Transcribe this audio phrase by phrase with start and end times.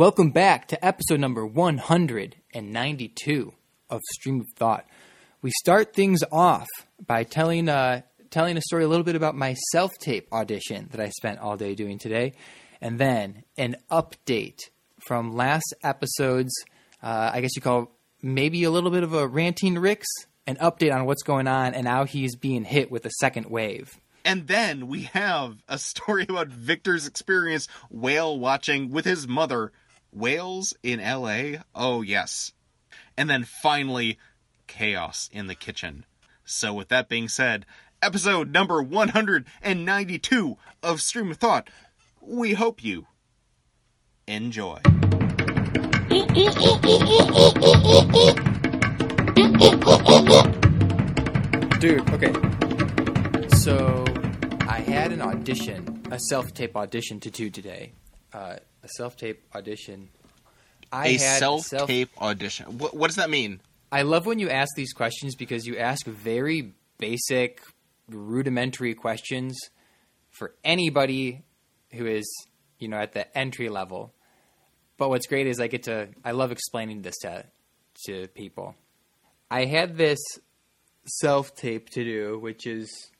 [0.00, 3.52] Welcome back to episode number 192
[3.90, 4.86] of Stream of Thought.
[5.42, 6.68] We start things off
[7.06, 8.00] by telling uh,
[8.30, 11.58] telling a story a little bit about my self tape audition that I spent all
[11.58, 12.32] day doing today,
[12.80, 14.60] and then an update
[15.00, 16.54] from last episode's.
[17.02, 17.90] Uh, I guess you call
[18.22, 20.08] maybe a little bit of a ranting Ricks,
[20.46, 24.00] an update on what's going on and how he's being hit with a second wave.
[24.24, 29.72] And then we have a story about Victor's experience whale watching with his mother.
[30.12, 31.62] Whales in LA?
[31.74, 32.52] Oh, yes.
[33.16, 34.18] And then finally,
[34.66, 36.04] chaos in the kitchen.
[36.44, 37.66] So, with that being said,
[38.02, 41.68] episode number 192 of Stream of Thought.
[42.20, 43.06] We hope you
[44.26, 44.80] enjoy.
[51.80, 52.32] Dude, okay.
[53.56, 54.04] So,
[54.68, 57.92] I had an audition, a self tape audition to do today.
[58.32, 60.08] Uh, a self tape audition.
[60.92, 62.78] I a self tape audition.
[62.78, 63.60] What, what does that mean?
[63.92, 67.60] I love when you ask these questions because you ask very basic,
[68.08, 69.58] rudimentary questions
[70.30, 71.42] for anybody
[71.92, 72.24] who is,
[72.78, 74.14] you know, at the entry level.
[74.96, 77.44] But what's great is I get to I love explaining this to
[78.06, 78.74] to people.
[79.50, 80.18] I had this
[81.06, 83.10] self tape to do, which is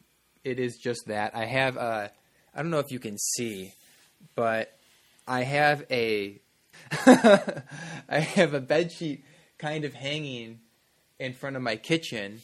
[0.44, 1.34] it is just that.
[1.34, 2.12] I have a
[2.54, 3.72] I don't know if you can see,
[4.34, 4.72] but
[5.26, 6.40] I have a
[7.06, 9.24] I have a bed sheet
[9.58, 10.60] kind of hanging
[11.18, 12.40] in front of my kitchen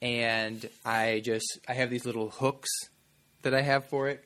[0.00, 2.70] and I just I have these little hooks
[3.42, 4.24] that I have for it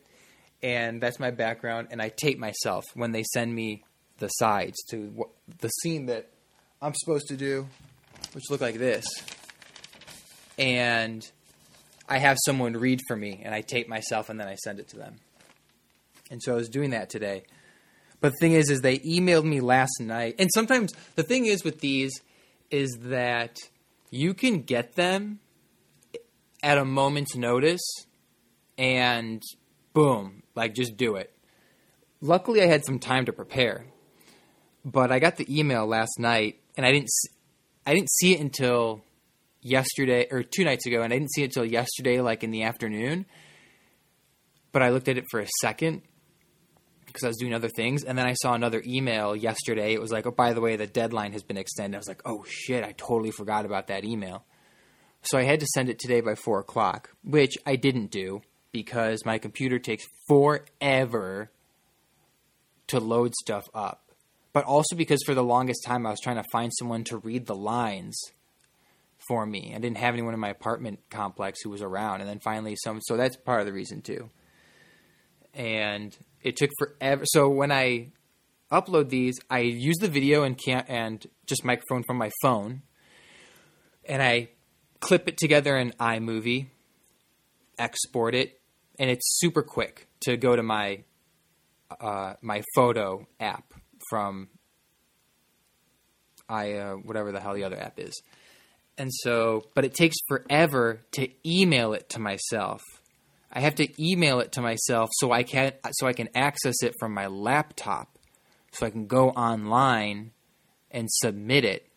[0.62, 3.84] and that's my background and I tape myself when they send me
[4.18, 6.30] the sides to wh- the scene that
[6.80, 7.66] I'm supposed to do
[8.32, 9.04] which look like this.
[10.58, 11.28] And
[12.08, 14.88] I have someone read for me and I tape myself and then I send it
[14.90, 15.16] to them.
[16.30, 17.44] And so I was doing that today
[18.22, 21.64] but the thing is, is they emailed me last night, and sometimes the thing is
[21.64, 22.12] with these
[22.70, 23.56] is that
[24.10, 25.40] you can get them
[26.62, 27.82] at a moment's notice,
[28.78, 29.42] and
[29.92, 31.34] boom, like just do it.
[32.20, 33.86] Luckily, I had some time to prepare,
[34.84, 37.10] but I got the email last night, and I didn't,
[37.84, 39.02] I didn't see it until
[39.62, 42.62] yesterday or two nights ago, and I didn't see it until yesterday, like in the
[42.62, 43.26] afternoon.
[44.70, 46.02] But I looked at it for a second
[47.12, 48.04] because I was doing other things.
[48.04, 49.94] And then I saw another email yesterday.
[49.94, 51.96] It was like, oh, by the way, the deadline has been extended.
[51.96, 54.44] I was like, oh shit, I totally forgot about that email.
[55.22, 58.42] So I had to send it today by four o'clock, which I didn't do
[58.72, 61.50] because my computer takes forever
[62.88, 64.10] to load stuff up.
[64.52, 67.46] But also because for the longest time I was trying to find someone to read
[67.46, 68.18] the lines
[69.28, 69.72] for me.
[69.74, 72.20] I didn't have anyone in my apartment complex who was around.
[72.20, 74.30] And then finally some so that's part of the reason too
[75.54, 77.24] and it took forever.
[77.26, 78.12] So when I
[78.70, 82.82] upload these, I use the video and can and just microphone from my phone,
[84.04, 84.48] and I
[85.00, 86.66] clip it together in iMovie,
[87.78, 88.60] export it,
[88.98, 91.04] and it's super quick to go to my
[92.00, 93.74] uh, my photo app
[94.08, 94.48] from
[96.48, 98.22] I uh, whatever the hell the other app is.
[98.98, 102.82] And so, but it takes forever to email it to myself.
[103.52, 106.94] I have to email it to myself so I can so I can access it
[106.98, 108.18] from my laptop,
[108.72, 110.32] so I can go online
[110.90, 111.88] and submit it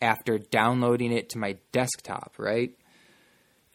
[0.00, 2.76] after downloading it to my desktop, right?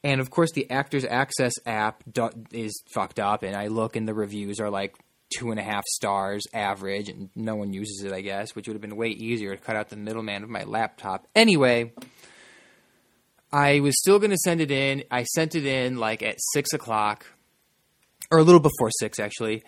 [0.03, 2.03] And of course, the Actors Access app
[2.51, 4.95] is fucked up, and I look and the reviews are like
[5.37, 8.73] two and a half stars average, and no one uses it, I guess, which would
[8.73, 11.27] have been way easier to cut out the middleman of my laptop.
[11.35, 11.93] Anyway,
[13.51, 15.03] I was still going to send it in.
[15.09, 17.25] I sent it in like at six o'clock,
[18.31, 19.63] or a little before six actually,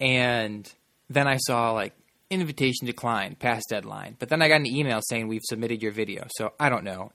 [0.00, 0.70] and
[1.08, 1.94] then I saw like
[2.30, 4.16] invitation declined, past deadline.
[4.18, 6.26] But then I got an email saying we've submitted your video.
[6.36, 7.12] So I don't know.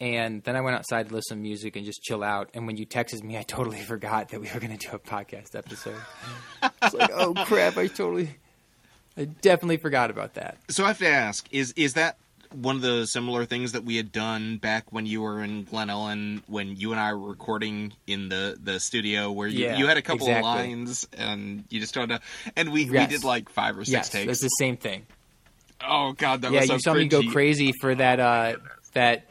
[0.00, 2.50] And then I went outside to listen to music and just chill out.
[2.54, 4.98] And when you texted me, I totally forgot that we were going to do a
[4.98, 6.00] podcast episode.
[6.82, 7.76] it's like, oh crap!
[7.76, 8.30] I totally,
[9.16, 10.58] I definitely forgot about that.
[10.70, 12.16] So I have to ask: is is that
[12.54, 15.90] one of the similar things that we had done back when you were in Glen
[15.90, 19.86] Ellen, when you and I were recording in the the studio, where you, Yeah, you
[19.86, 20.48] had a couple exactly.
[20.50, 22.18] of lines and you just don't know,
[22.56, 22.90] and we Yes.
[23.10, 24.30] we did like five or six Yes, takes.
[24.32, 25.06] it's the same thing.
[25.84, 28.56] Oh god, that yeah, was so you saw me go crazy for that uh,
[28.94, 29.26] that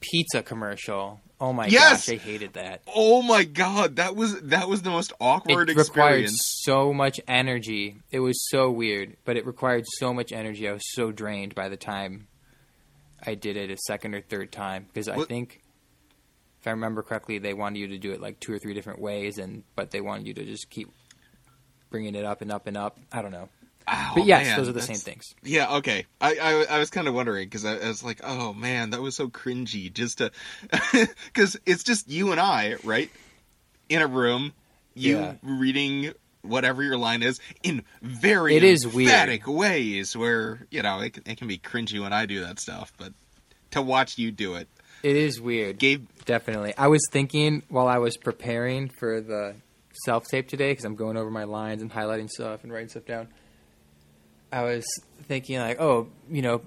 [0.00, 1.20] pizza commercial.
[1.40, 2.06] Oh my Yes!
[2.06, 2.82] gosh, I hated that.
[2.94, 6.60] Oh my god, that was that was the most awkward it required experience.
[6.62, 7.96] so much energy.
[8.10, 10.68] It was so weird, but it required so much energy.
[10.68, 12.28] I was so drained by the time
[13.26, 15.60] I did it a second or third time because I think,
[16.60, 19.00] if I remember correctly, they wanted you to do it like two or three different
[19.00, 20.88] ways, and but they wanted you to just keep
[21.90, 22.98] bringing it up and up and up.
[23.12, 23.48] I don't know.
[23.86, 25.24] Oh, But yes, man, those are the same things.
[25.42, 26.06] Yeah, okay.
[26.20, 29.02] I I, I was kind of wondering because I, I was like, oh man, that
[29.02, 29.92] was so cringy.
[29.92, 30.30] Just to
[31.26, 33.10] because it's just you and I, right,
[33.88, 34.52] in a room,
[34.94, 35.34] you Yeah.
[35.42, 36.12] reading
[36.44, 39.10] whatever your line is in very It is weird.
[39.10, 42.60] emphatic ways where you know it, can- it can be cringy when I do that
[42.60, 43.12] stuff, but
[43.72, 44.68] to watch you do it,
[45.02, 45.78] It is weird.
[45.78, 46.06] Gabe.
[46.24, 46.74] Definitely.
[46.78, 49.56] I was thinking while I was preparing for the
[50.04, 53.04] self tape today because I'm going over my lines and highlighting stuff and writing stuff
[53.04, 53.28] down.
[54.52, 54.84] I was
[55.24, 56.62] thinking like, oh, you know,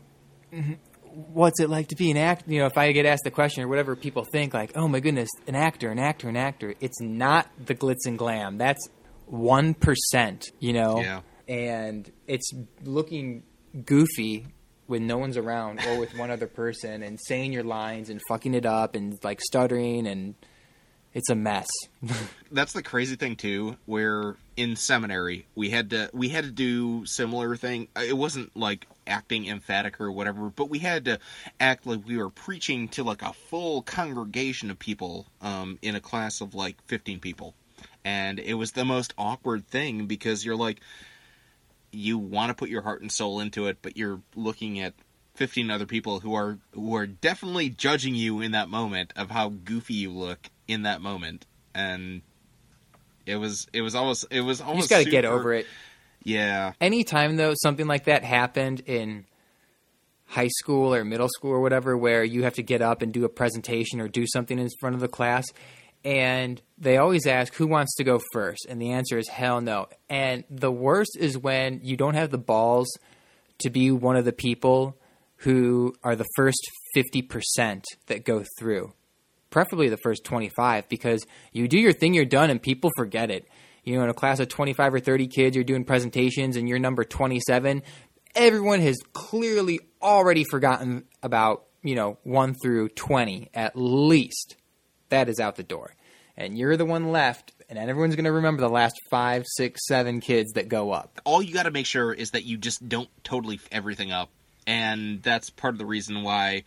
[0.54, 0.78] mhm,
[1.32, 2.52] what's it like to be an actor?
[2.52, 5.00] You know, if I get asked the question or whatever people think, like, oh my
[5.00, 6.76] goodness, an actor, an actor, an actor.
[6.82, 8.58] It's not the glitz and glam.
[8.58, 8.86] That's
[9.28, 10.46] one percent.
[10.60, 11.22] You know, Yeah.
[11.48, 12.50] and it's
[12.84, 13.44] looking
[13.86, 14.48] goofy
[14.88, 18.54] when no one's around or with one other person and saying your lines and fucking
[18.54, 20.34] it up and like stuttering and
[21.14, 21.68] it's a mess.
[22.52, 27.06] that's the crazy thing too where in seminary we had to we had to do
[27.06, 31.20] similar thing it wasn't like acting emphatic or whatever but we had to
[31.60, 36.00] act like we were preaching to like a full congregation of people um, in a
[36.00, 37.54] class of like 15 people
[38.08, 40.80] and it was the most awkward thing because you're like
[41.92, 44.94] you want to put your heart and soul into it but you're looking at
[45.36, 49.50] 15 other people who are who are definitely judging you in that moment of how
[49.50, 51.46] goofy you look in that moment
[51.76, 52.22] and
[53.26, 55.68] it was it was almost it was almost you just got to get over it.
[56.24, 59.26] yeah Anytime though something like that happened in
[60.28, 63.26] high school or middle school or whatever where you have to get up and do
[63.26, 65.46] a presentation or do something in front of the class
[66.08, 69.88] and they always ask who wants to go first and the answer is hell no.
[70.08, 72.88] And the worst is when you don't have the balls
[73.58, 74.98] to be one of the people
[75.42, 76.66] who are the first
[76.96, 78.94] 50% that go through.
[79.50, 83.46] Preferably the first 25 because you do your thing, you're done, and people forget it.
[83.84, 86.80] You know, in a class of 25 or 30 kids, you're doing presentations and you're
[86.80, 87.84] number 27.
[88.34, 94.56] Everyone has clearly already forgotten about, you know, 1 through 20 at least.
[95.10, 95.94] That is out the door.
[96.38, 100.22] And you're the one left, and everyone's going to remember the last five, six, seven
[100.22, 101.20] kids that go up.
[101.26, 104.30] all you got to make sure is that you just don't totally f everything up
[104.68, 106.64] and that's part of the reason why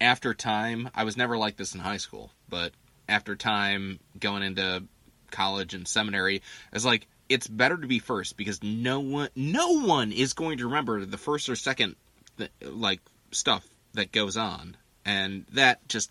[0.00, 2.72] after time i was never like this in high school but
[3.08, 4.82] after time going into
[5.30, 6.42] college and seminary
[6.72, 10.66] it's like it's better to be first because no one no one is going to
[10.66, 11.96] remember the first or second
[12.60, 13.00] like
[13.30, 16.10] stuff that goes on and that just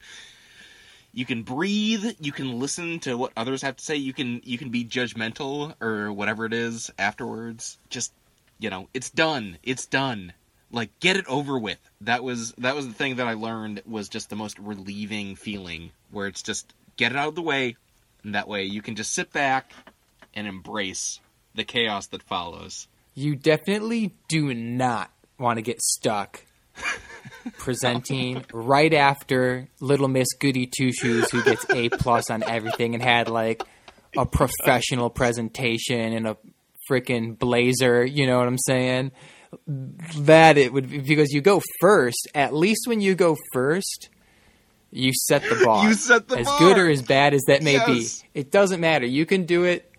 [1.14, 2.16] you can breathe.
[2.20, 3.96] You can listen to what others have to say.
[3.96, 7.78] You can you can be judgmental or whatever it is afterwards.
[7.90, 8.12] Just
[8.60, 9.60] you know it's done.
[9.64, 10.34] It's done.
[10.72, 11.78] Like get it over with.
[12.02, 15.92] That was that was the thing that i learned was just the most relieving feeling
[16.10, 17.78] where it's just get it out of the way.
[18.24, 19.72] And that way you can just sit back
[20.34, 21.20] and embrace
[21.54, 22.88] the chaos that follows.
[23.14, 26.44] You definitely do not want to get stuck
[27.58, 33.04] presenting right after Little Miss Goody Two Shoes, who gets A plus on everything and
[33.04, 33.64] had like
[34.18, 36.38] a professional presentation and a
[36.90, 38.06] freaking blazer.
[38.06, 39.12] You know what I'm saying?
[39.68, 42.28] That it would be because you go first.
[42.34, 44.10] At least when you go first,
[44.92, 45.88] you set the bar.
[45.88, 46.60] You set the as bar.
[46.60, 48.22] good or as bad as that may Yes.
[48.22, 48.28] be.
[48.40, 49.06] It doesn't matter.
[49.06, 49.92] You can do it.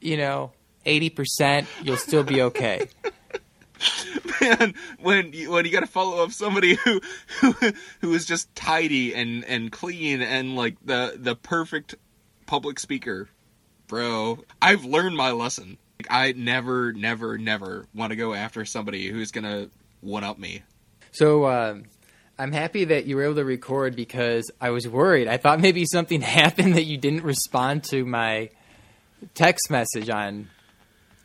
[0.00, 0.52] You know,
[0.84, 1.66] eighty percent.
[1.82, 2.88] You'll still be okay.
[4.40, 7.00] man when you, when you got to follow up somebody who
[7.40, 7.54] who
[8.00, 11.94] who is just tidy and and clean and like the the perfect
[12.46, 13.28] public speaker.
[13.86, 15.78] Bro i've learned my lesson.
[16.10, 20.62] I never never never want to go after somebody who's gonna one up me.
[21.10, 21.84] So um,
[22.38, 25.26] I'm happy that you were able to record because I was worried.
[25.26, 28.50] I thought maybe something happened that you didn't respond to my
[29.34, 30.48] text message on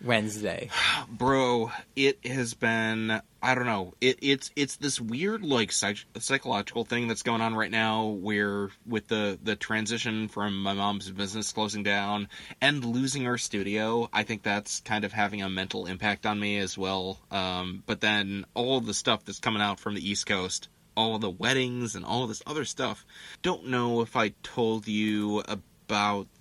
[0.04, 0.70] Wednesday.
[1.10, 6.84] bro it has been i don't know it it's it's this weird like psych- psychological
[6.86, 11.52] thing that's going on right now where with the the transition from my mom's business
[11.52, 12.28] closing down
[12.62, 16.58] and losing our studio i think that's kind of having a mental impact on me
[16.58, 20.70] as well um but then all the stuff that's coming out from the east coast
[20.96, 23.06] all the weddings and all this other stuff
[23.42, 25.62] don't know if i told you about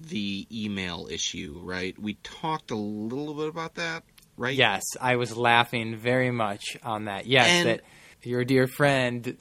[0.00, 4.02] the email issue right we talked a little bit about that
[4.36, 7.26] right Yes, I was laughing very much on that.
[7.26, 7.80] Yes, And- that
[8.22, 9.36] your dear friend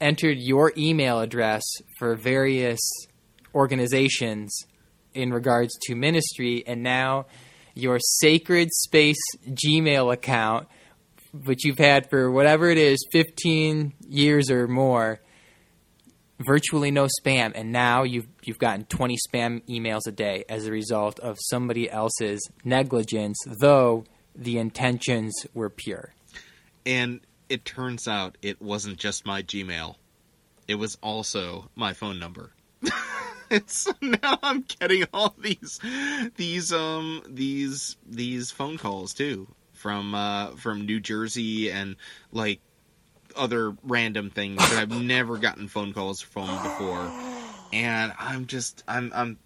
[0.00, 1.62] entered your email address
[1.98, 2.78] for various
[3.54, 4.56] organizations
[5.14, 7.26] in regards to ministry, and now
[7.74, 10.68] your sacred space Gmail account,
[11.44, 15.20] which you've had for whatever it is, 15 years or more,
[16.40, 20.72] virtually no spam, and now you've you've gotten 20 spam emails a day as a
[20.72, 23.38] result of somebody else's negligence.
[23.46, 24.04] Though
[24.34, 26.14] the intentions were pure.
[26.86, 29.96] And it turns out it wasn't just my Gmail.
[30.66, 32.52] It was also my phone number.
[33.66, 35.80] so now I'm getting all these
[36.36, 41.96] these um these these phone calls too from uh from New Jersey and
[42.32, 42.60] like
[43.40, 47.12] other random things that I've never gotten phone calls from before.
[47.72, 49.38] And I'm just I'm I'm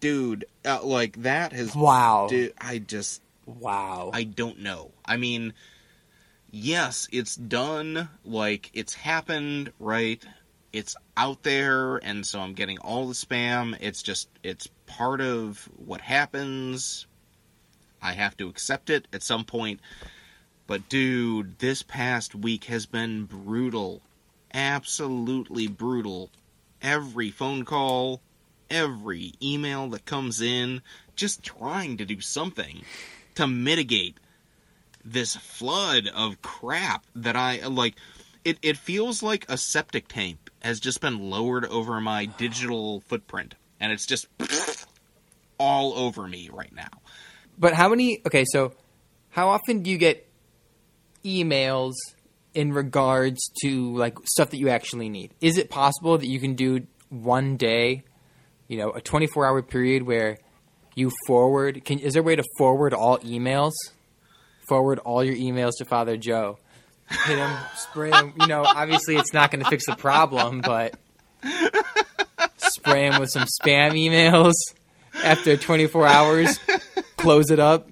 [0.00, 2.28] dude, uh, like that has Wow.
[2.30, 4.10] dude, I just Wow.
[4.12, 4.90] I don't know.
[5.04, 5.54] I mean,
[6.50, 8.08] yes, it's done.
[8.24, 10.24] Like, it's happened, right?
[10.72, 13.76] It's out there, and so I'm getting all the spam.
[13.80, 17.06] It's just, it's part of what happens.
[18.02, 19.80] I have to accept it at some point.
[20.66, 24.02] But, dude, this past week has been brutal.
[24.52, 26.30] Absolutely brutal.
[26.82, 28.20] Every phone call,
[28.70, 30.82] every email that comes in,
[31.14, 32.82] just trying to do something
[33.36, 34.16] to mitigate
[35.04, 37.94] this flood of crap that I like.
[38.44, 43.54] It, it feels like a septic tank has just been lowered over my digital footprint,
[43.80, 44.26] and it's just
[45.58, 46.88] all over me right now.
[47.58, 48.20] But how many?
[48.26, 48.72] Okay, so
[49.30, 50.28] how often do you get
[51.26, 51.94] emails
[52.54, 55.34] in regards to like stuff that you actually need?
[55.40, 58.04] Is it possible that you can do one day,
[58.68, 60.38] you know, a 24 hour period where
[60.94, 61.84] you forward?
[61.84, 63.72] Can is there a way to forward all emails?
[64.68, 66.58] Forward all your emails to Father Joe.
[67.08, 68.32] Hit him, spray him.
[68.40, 70.98] You know, obviously it's not going to fix the problem, but
[72.56, 74.54] spray him with some spam emails
[75.22, 76.58] after 24 hours.
[77.16, 77.88] Close it up.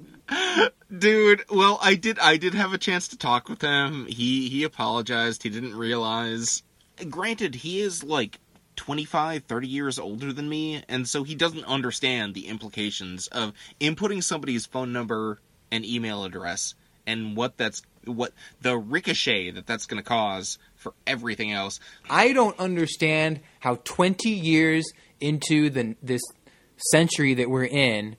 [0.98, 4.06] Dude, well, I did I did have a chance to talk with him.
[4.06, 5.42] He he apologized.
[5.42, 6.62] He didn't realize.
[7.10, 8.38] Granted, he is like
[8.76, 14.22] 25, 30 years older than me, and so he doesn't understand the implications of inputting
[14.22, 15.40] somebody's phone number
[15.72, 16.74] and email address
[17.06, 21.80] and what that's what the ricochet that that's going to cause for everything else.
[22.08, 26.22] I don't understand how 20 years into the this
[26.76, 28.16] century that we're in,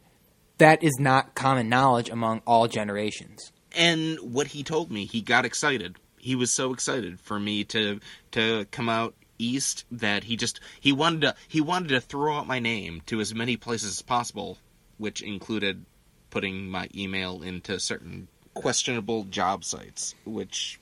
[0.58, 3.52] that is not common knowledge among all generations.
[3.76, 8.00] and what he told me he got excited he was so excited for me to
[8.32, 12.48] to come out east that he just he wanted to he wanted to throw out
[12.48, 14.58] my name to as many places as possible
[14.98, 15.86] which included
[16.30, 20.80] putting my email into certain questionable job sites which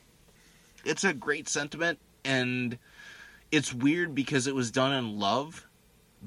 [0.86, 2.78] it's a great sentiment and
[3.52, 5.68] it's weird because it was done in love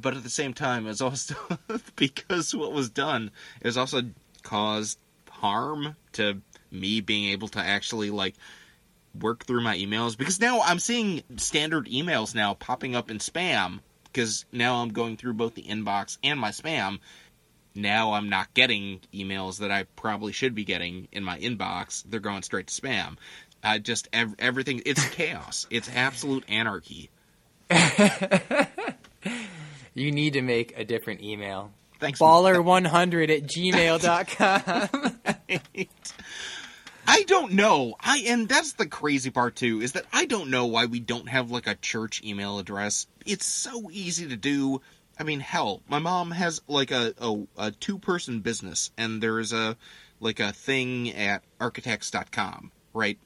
[0.01, 1.35] but at the same time it's also
[1.97, 3.31] because what was done
[3.63, 4.03] is also
[4.43, 4.99] caused
[5.31, 8.35] harm to me being able to actually like
[9.21, 13.81] work through my emails because now I'm seeing standard emails now popping up in spam
[14.05, 16.99] because now I'm going through both the inbox and my spam.
[17.75, 22.03] Now I'm not getting emails that I probably should be getting in my inbox.
[22.09, 23.17] They're going straight to spam.
[23.63, 25.67] I just ev- everything it's chaos.
[25.71, 27.11] It's absolute anarchy.
[29.97, 31.73] You need to make a different email.
[31.99, 32.21] Thanks.
[32.21, 35.19] Baller100 at gmail.com.
[37.09, 37.95] I don't know.
[37.99, 41.31] I and that's the crazy part too is that I don't know why we don't
[41.31, 43.07] have like a church email address.
[43.25, 44.83] It's so easy to do.
[45.19, 49.55] I mean, hell, my mom has like a a, a two person business, and there's
[49.55, 49.79] a
[50.21, 53.19] like a thing at architects.com, right?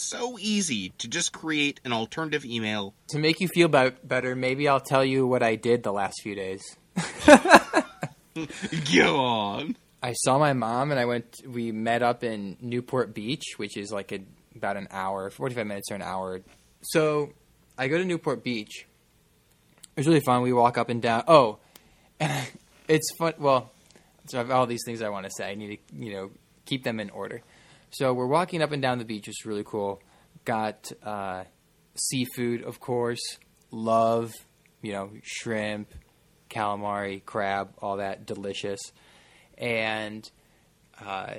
[0.00, 2.94] So easy to just create an alternative email.
[3.08, 6.20] to make you feel be- better, maybe I'll tell you what I did the last
[6.22, 6.62] few days.
[8.94, 9.76] Go on.
[10.00, 11.42] I saw my mom and I went.
[11.46, 14.20] We met up in Newport Beach, which is like a,
[14.54, 16.42] about an hour, forty-five minutes or an hour.
[16.82, 17.30] So
[17.76, 18.86] I go to Newport Beach.
[19.96, 20.42] It was really fun.
[20.42, 21.24] We walk up and down.
[21.26, 21.58] Oh,
[22.20, 22.46] and
[22.88, 23.34] it's fun.
[23.38, 23.72] Well,
[24.28, 25.50] so I have all these things I want to say.
[25.50, 26.30] I need to, you know,
[26.66, 27.42] keep them in order.
[27.90, 29.28] So we're walking up and down the beach.
[29.28, 30.00] It's really cool.
[30.44, 31.44] Got uh,
[31.94, 33.38] seafood, of course.
[33.70, 34.32] Love,
[34.82, 35.92] you know, shrimp,
[36.50, 38.80] calamari, crab, all that delicious
[39.58, 40.30] and
[41.04, 41.34] uh,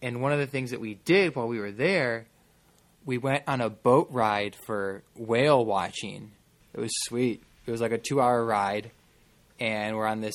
[0.00, 2.26] and one of the things that we did while we were there,
[3.04, 6.32] we went on a boat ride for whale watching.
[6.72, 7.42] It was sweet.
[7.64, 8.90] It was like a two-hour ride,
[9.58, 10.34] and we're on this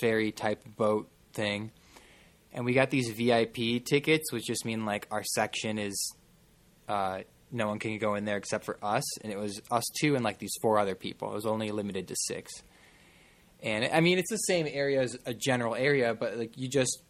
[0.00, 1.72] ferry type boat thing,
[2.52, 6.14] and we got these VIP tickets, which just mean like our section is.
[6.88, 7.20] Uh,
[7.52, 10.22] no one can go in there except for us, and it was us two and
[10.22, 11.32] like these four other people.
[11.32, 12.52] It was only limited to six
[13.62, 17.02] and I mean it's the same area as a general area, but like you just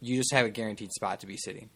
[0.00, 1.70] you just have a guaranteed spot to be sitting.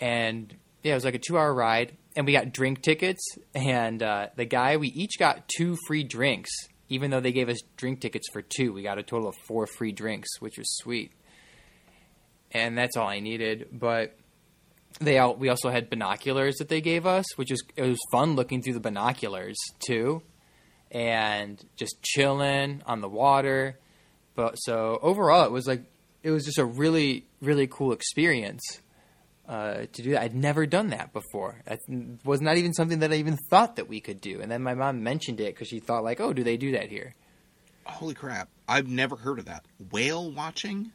[0.00, 3.22] And yeah, it was like a two hour ride, and we got drink tickets.
[3.54, 6.50] And uh, the guy, we each got two free drinks,
[6.88, 8.72] even though they gave us drink tickets for two.
[8.72, 11.12] We got a total of four free drinks, which was sweet.
[12.52, 13.68] And that's all I needed.
[13.72, 14.16] But
[15.00, 18.62] they we also had binoculars that they gave us, which is it was fun looking
[18.62, 20.22] through the binoculars too,
[20.90, 23.78] and just chilling on the water.
[24.34, 25.84] But so overall, it was like
[26.22, 28.62] it was just a really really cool experience
[29.48, 30.22] uh, to do that.
[30.22, 31.62] I'd never done that before.
[31.64, 31.78] That
[32.24, 34.40] was not even something that I even thought that we could do.
[34.40, 36.88] And then my mom mentioned it because she thought like, oh, do they do that
[36.88, 37.14] here?
[37.84, 38.50] Holy crap!
[38.68, 39.64] I've never heard of that.
[39.90, 40.92] Whale watching.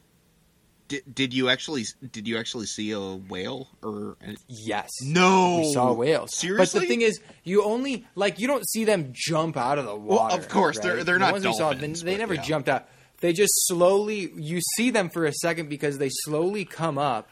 [0.93, 4.15] Did, did you actually did you actually see a whale or
[4.47, 4.89] Yes.
[5.01, 5.57] no?
[5.65, 6.35] We saw whales.
[6.38, 9.85] Seriously, But the thing is, you only like you don't see them jump out of
[9.85, 10.35] the water.
[10.35, 12.41] of course, they're- they're The not ones we saw, they- they never yeah.
[12.43, 12.88] jumped out.
[13.21, 14.31] They just slowly.
[14.35, 17.27] You see them for a second because they slowly come up.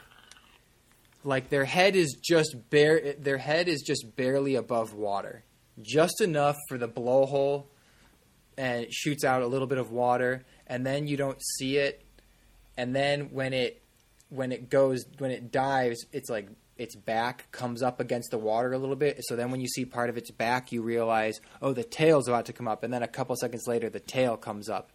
[1.23, 3.13] Like their head is just bare.
[3.19, 5.43] Their head is just barely above water,
[5.83, 7.65] just enough for the blowhole,
[8.57, 12.03] and it shoots out a little bit of water, and then you don't see it,
[12.77, 13.81] and then when it
[14.29, 16.47] when it goes when it dives, it's like
[16.77, 19.17] its back comes up against the water a little bit.
[19.21, 22.45] So then when you see part of its back, you realize, oh, the tail's about
[22.47, 24.91] to come up, and then a couple seconds later, the tail comes up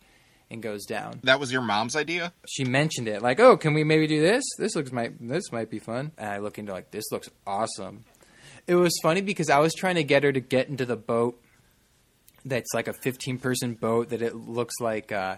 [0.50, 1.20] and goes down.
[1.24, 2.32] that was your mom's idea.
[2.48, 4.44] She mentioned it, like, oh, can we maybe do this?
[4.58, 6.12] This looks might this might be fun.
[6.18, 8.04] And I look into like this looks awesome.
[8.66, 11.40] It was funny because I was trying to get her to get into the boat
[12.44, 15.36] that's like a 15 person boat that it looks like uh,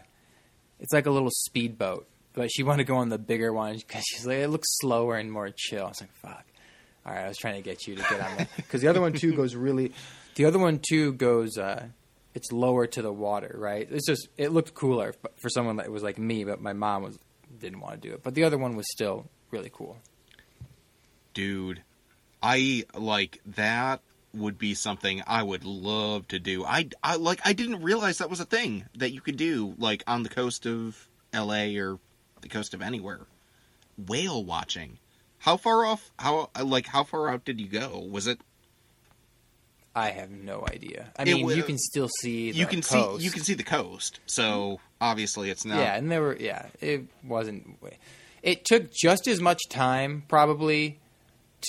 [0.79, 2.07] it's like a little speedboat.
[2.39, 5.17] But she wanted to go on the bigger one because she's like, it looks slower
[5.17, 5.87] and more chill.
[5.87, 6.45] I was like, fuck.
[7.05, 9.01] All right, I was trying to get you to get on that because the other
[9.01, 9.93] one too goes really.
[10.37, 11.59] The other one too goes.
[11.59, 11.89] Uh,
[12.35, 13.89] it's lower to the water, right?
[13.91, 17.19] It's just it looked cooler for someone that was like me, but my mom was
[17.59, 18.23] didn't want to do it.
[18.23, 19.97] But the other one was still really cool.
[21.35, 21.83] dude
[22.43, 24.01] i like that
[24.35, 28.31] would be something i would love to do i i like i didn't realize that
[28.31, 31.99] was a thing that you could do like on the coast of la or
[32.43, 33.21] the coast of anywhere
[34.07, 34.99] whale watching
[35.41, 38.41] how far off how like how far out did you go was it
[39.95, 41.13] I have no idea.
[41.19, 43.19] I mean, wa- you can still see the you can coast.
[43.19, 46.67] see you can see the coast so obviously it's not Yeah, and there were yeah,
[46.81, 47.79] it wasn't.
[48.43, 51.01] It took just as much time probably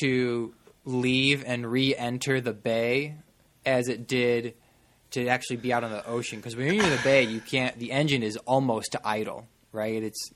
[0.02, 0.54] to
[0.86, 3.16] leave and re-enter the bay
[3.66, 4.54] as it did
[5.12, 6.38] to actually be out on the ocean.
[6.40, 7.80] Because when you're in the bay, you can't.
[7.80, 10.04] The engine is almost idle, right?
[10.04, 10.32] It's.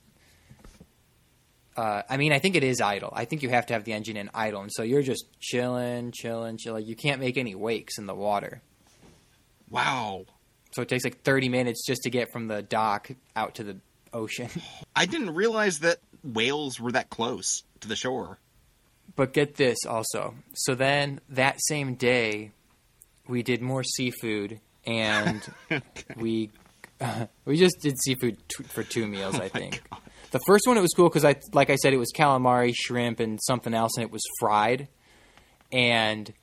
[1.76, 3.12] Uh, I mean, I think it is idle.
[3.16, 6.12] I think you have to have the engine in idle, and so you're just chilling,
[6.12, 6.86] chilling, chilling.
[6.86, 8.62] You can't make any wakes in the water.
[9.70, 10.26] wow
[10.72, 13.78] So it takes like 30 minutes just to get from the dock out to the
[14.14, 14.50] ocean.
[14.96, 18.38] i didn't realize that whales were that close to the shore
[19.16, 20.36] But get this also.
[20.54, 22.52] So then that same day,
[23.28, 25.42] we did more seafood, and
[26.16, 26.52] we
[27.46, 29.40] we just did seafood t- for two meals.
[29.40, 29.82] I think
[30.34, 33.20] the first one it was cool because I like I said it was calamari, shrimp,
[33.20, 34.88] and something else, and it was fried.
[35.72, 36.34] And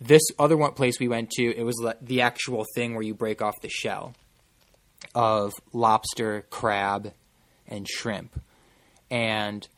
[0.00, 3.40] this other one place we went to, it was the actual thing where you break
[3.40, 4.14] off the shell
[5.14, 7.12] of lobster, crab,
[7.68, 8.40] and shrimp,
[9.08, 9.68] and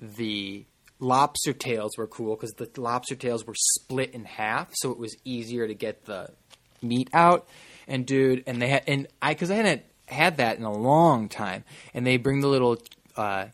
[0.00, 0.64] the
[0.98, 5.14] lobster tails were cool because the lobster tails were split in half, so it was
[5.26, 6.30] easier to get the
[6.80, 7.46] meat out.
[7.86, 9.82] And dude, and they had and I because I hadn't
[10.14, 12.78] had that in a long time, and they bring the little.
[13.16, 13.46] Uh,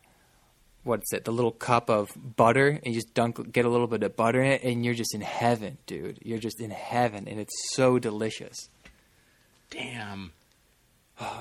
[0.82, 1.26] What's it?
[1.26, 4.42] The little cup of butter, and you just dunk, get a little bit of butter
[4.42, 6.18] in it, and you're just in heaven, dude.
[6.22, 8.56] You're just in heaven, and it's so delicious.
[9.70, 10.32] damn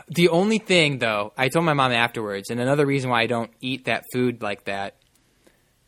[0.10, 3.52] The only thing, though, I told my mom afterwards, and another reason why I don't
[3.62, 4.96] eat that food like that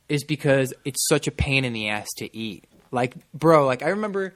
[0.07, 2.65] is because it's such a pain in the ass to eat.
[2.89, 4.33] Like, bro, like I remember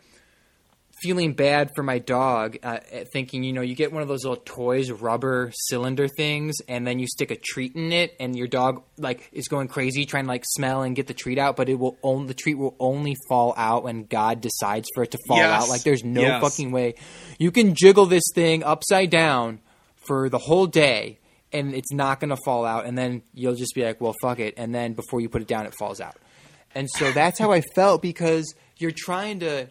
[1.02, 2.80] feeling bad for my dog, uh,
[3.12, 7.00] thinking, you know, you get one of those little toys, rubber cylinder things, and then
[7.00, 10.30] you stick a treat in it, and your dog like is going crazy trying to
[10.30, 13.16] like smell and get the treat out, but it will only the treat will only
[13.28, 15.64] fall out when God decides for it to fall Yes.
[15.64, 15.70] out.
[15.70, 16.42] Like, there's no Yes.
[16.42, 16.96] fucking way
[17.38, 19.60] you can jiggle this thing upside down
[20.08, 21.20] for the whole day
[21.52, 24.40] and it's not going to fall out and then you'll just be like well fuck
[24.40, 26.16] it and then before you put it down it falls out
[26.74, 29.68] and so that's how i felt because you're trying to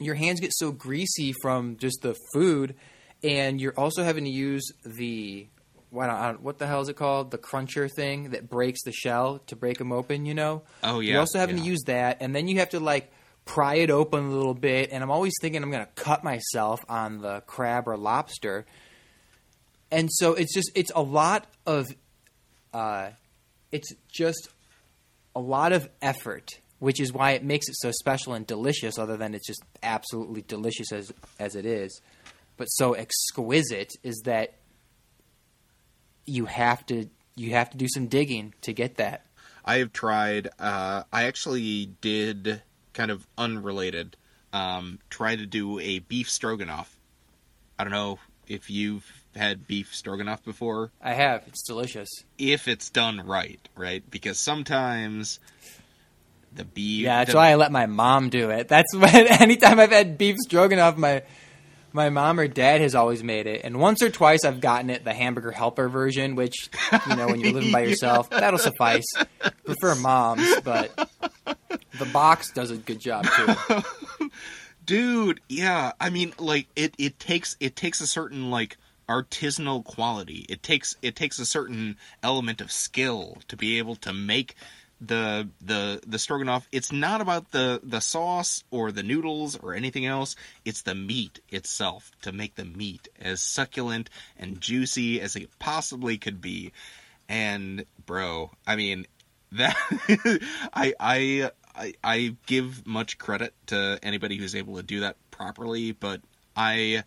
[0.00, 2.74] your hands get so greasy from just the food
[3.22, 5.46] and you're also having to use the
[5.90, 7.30] what, the hell is it called?
[7.30, 10.62] The cruncher thing that breaks the shell to break them open you know?
[10.82, 13.12] Oh, yeah, you're also having to use that and then you have to like
[13.44, 16.80] pry it open a little bit and i'm always thinking i'm going to cut myself
[16.88, 18.64] on the crab or lobster.
[19.90, 21.86] And so it's just it's a lot of
[22.72, 23.10] uh,
[23.70, 24.48] it's just
[25.36, 26.48] a lot of effort
[26.84, 30.42] which is why it makes it so special and delicious other than it's just absolutely
[30.42, 32.00] delicious as as it is
[32.56, 34.54] but so exquisite is that
[36.26, 39.26] you have to you have to do some digging to get that.
[39.64, 40.48] I have tried.
[40.58, 44.16] Uh, I actually did kind of unrelated.
[44.52, 46.96] Um, try to do a beef stroganoff.
[47.78, 50.92] I don't know if you've had beef stroganoff before.
[51.02, 51.42] I have.
[51.48, 52.08] It's delicious.
[52.38, 54.08] If it's done right, right?
[54.08, 55.40] Because sometimes
[56.54, 57.04] the beef.
[57.04, 58.68] Yeah, that's the- why I let my mom do it.
[58.68, 61.22] That's when anytime I've had beef stroganoff, my
[61.92, 63.60] my mom or dad has always made it.
[63.64, 66.68] And once or twice I've gotten it the hamburger helper version, which
[67.08, 69.04] you know when you're living by yourself, that'll suffice.
[69.64, 71.08] Prefer mom's, but
[71.98, 74.30] the box does a good job too.
[74.84, 78.76] dude yeah i mean like it it takes it takes a certain like
[79.08, 84.12] artisanal quality it takes it takes a certain element of skill to be able to
[84.12, 84.54] make
[85.06, 86.68] the the the stroganoff.
[86.72, 90.36] It's not about the the sauce or the noodles or anything else.
[90.64, 96.18] It's the meat itself to make the meat as succulent and juicy as it possibly
[96.18, 96.72] could be.
[97.28, 99.06] And bro i mean
[99.52, 99.76] that
[100.74, 105.92] I, I I I give much credit to anybody who's able to do that properly,
[105.92, 106.20] but
[106.56, 107.04] I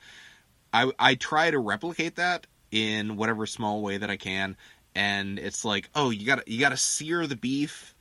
[0.74, 4.58] I I try to replicate that in whatever small way that I can,
[4.98, 7.94] and it's like, oh, you got to you got to sear the beef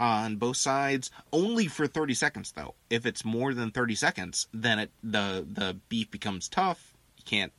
[0.00, 2.74] on both sides only for 30 seconds though.
[2.90, 6.94] If it's more than 30 seconds, then it the the beef becomes tough.
[7.16, 7.52] You can't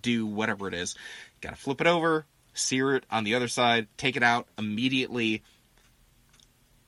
[0.00, 0.94] do whatever it is.
[0.94, 2.24] You got to flip it over,
[2.54, 5.42] sear it on the other side, take it out immediately.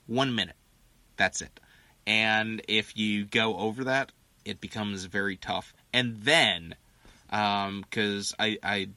[0.07, 0.57] 1 minute.
[1.17, 1.61] That's it.
[2.07, 4.13] And if you go over that,
[4.45, 5.75] it becomes very tough.
[5.93, 6.77] And then,
[7.31, 8.89] um, because I, I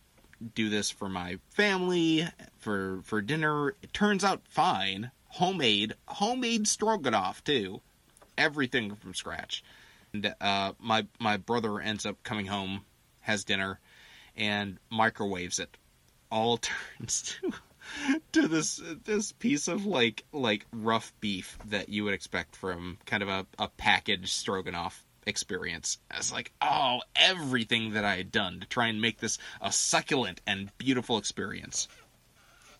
[0.55, 5.11] do this for my family for for dinner, it turns out fine.
[5.29, 7.81] Homemade, homemade stroganoff too,
[8.37, 9.63] everything from scratch.
[10.13, 12.85] And uh, my my brother ends up coming home,
[13.21, 13.79] has dinner,
[14.35, 15.77] and microwaves it.
[16.31, 16.57] All
[16.97, 17.53] turns to
[18.33, 23.23] to this this piece of like like rough beef that you would expect from kind
[23.23, 28.67] of a, a packaged stroganoff experience as like oh everything that I had done to
[28.67, 31.87] try and make this a succulent and beautiful experience.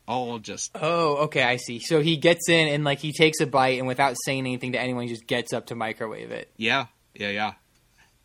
[0.08, 1.80] All just Oh, okay, I see.
[1.80, 4.80] So he gets in and like he takes a bite and without saying anything to
[4.80, 6.50] anyone, he just gets up to microwave it.
[6.58, 7.54] yeah yeah yeah.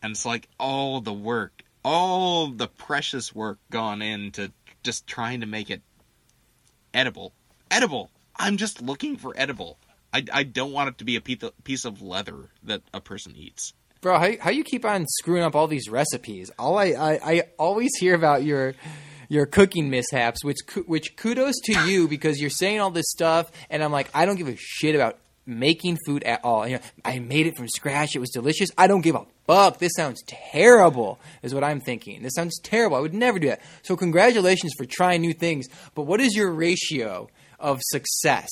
[0.01, 4.51] And it's like all the work all the precious work gone into
[4.83, 5.81] just trying to make it
[6.93, 7.33] edible.
[7.69, 8.09] Edible!
[8.35, 9.77] I'm just looking for edible.
[10.13, 13.01] I, I don't want it to be a piece of, piece of leather that a
[13.01, 16.51] person eats Bro, how, how you keep on screwing up all these recipes?
[16.59, 18.73] All I, I, I always hear about your
[19.29, 23.81] your cooking mishaps, which which kudos to you because you're saying all this stuff, and
[23.81, 26.67] I'm like, I don't give a shit about making food at all.
[26.67, 28.71] You know, I made it from scratch; it was delicious.
[28.77, 29.77] I don't give a fuck.
[29.77, 32.23] This sounds terrible, is what I'm thinking.
[32.23, 32.97] This sounds terrible.
[32.97, 33.61] I would never do that.
[33.83, 35.67] So congratulations for trying new things.
[35.95, 38.49] But what is your ratio of success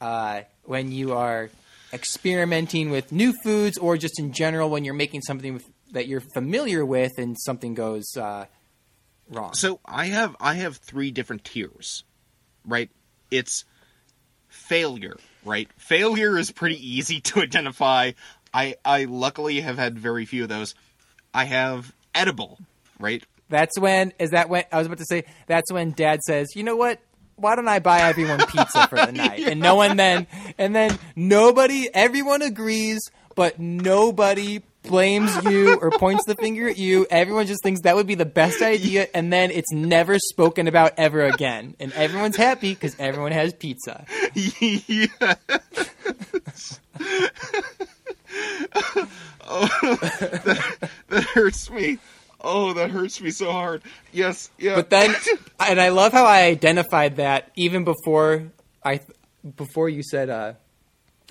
[0.00, 1.50] uh, when you are
[1.94, 6.22] experimenting with new foods or just in general when you're making something with, that you're
[6.34, 8.46] familiar with and something goes uh,
[9.30, 9.54] wrong.
[9.54, 12.02] So I have I have three different tiers,
[12.66, 12.90] right?
[13.30, 13.64] It's
[14.48, 15.68] failure, right?
[15.76, 18.12] Failure is pretty easy to identify.
[18.52, 20.74] I I luckily have had very few of those.
[21.32, 22.58] I have edible,
[22.98, 23.22] right?
[23.48, 26.64] That's when is that when I was about to say that's when dad says, "You
[26.64, 27.00] know what?
[27.36, 30.26] Why don't I buy everyone pizza for the night?" And no one then
[30.58, 33.00] and then nobody everyone agrees,
[33.34, 37.06] but nobody blames you or points the finger at you.
[37.10, 40.92] Everyone just thinks that would be the best idea and then it's never spoken about
[40.96, 41.74] ever again.
[41.80, 44.04] And everyone's happy cuz everyone has pizza.
[44.34, 45.06] yeah.
[49.46, 51.98] oh, that, that hurts me.
[52.44, 53.82] Oh, that hurts me so hard.
[54.12, 54.74] Yes, yeah.
[54.76, 55.14] But then,
[55.60, 58.44] and I love how I identified that even before
[58.84, 59.00] I,
[59.56, 60.52] before you said, uh,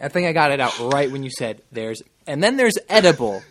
[0.02, 3.44] I think I got it out right when you said there's, and then there's edible.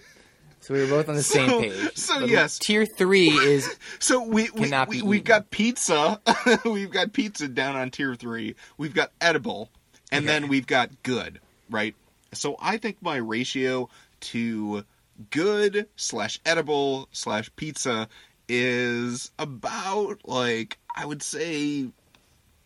[0.61, 1.97] So we were both on the same page.
[1.97, 2.59] so But yes.
[2.59, 6.21] tier three is So we we, cannot we be we've got pizza.
[6.65, 8.55] we've got pizza down on tier three.
[8.79, 9.71] We've got edible,
[10.13, 11.41] and then we've got good.
[11.69, 11.95] Right.
[12.33, 13.89] So I think my ratio
[14.21, 14.85] to
[15.31, 18.09] good slash edible slash pizza
[18.49, 21.87] is about like I would say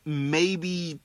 [0.05, 0.99] maybe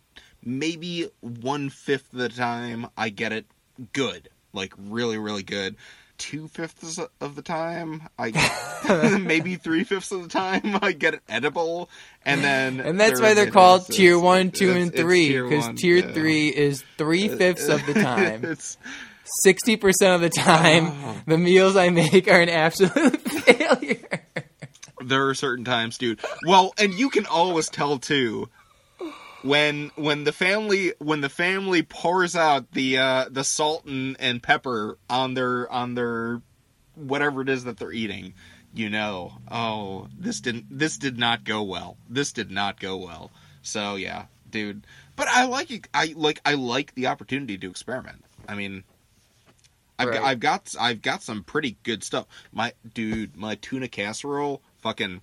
[0.44, 3.46] maybe one fifth of the time I get it
[3.94, 5.76] good, like really really good.
[6.18, 8.32] Two fifths of the time I
[9.22, 11.90] maybe three fifths of the time I get it edible,
[12.24, 15.66] and then and that's why they're called tier one, two, it's- and three tier because
[15.66, 16.12] one, tier yeah.
[16.14, 18.46] three is three fifths of the time.
[18.46, 18.78] it's
[19.40, 21.22] Sixty percent of the time, Oh.
[21.26, 24.22] the meals I make are an absolute failure.
[25.04, 26.20] there are certain times, dude.
[26.46, 28.50] Well, and you can always tell too
[29.44, 34.44] when when the family when the family pours out the uh, the salt and, and
[34.44, 36.42] pepper on their on their
[36.96, 38.34] whatever it is that they're eating,
[38.74, 41.98] you know, oh, this didn't this did not go well.
[42.10, 43.32] This did not go well.
[43.62, 44.86] So yeah, dude.
[45.16, 45.88] But I like it.
[45.94, 48.24] I like I like the opportunity to experiment.
[48.48, 48.84] I mean,
[50.02, 50.16] I've Right.
[50.16, 52.26] got, I've got I've got some pretty good stuff.
[52.52, 55.22] My dude, my tuna casserole, fucking,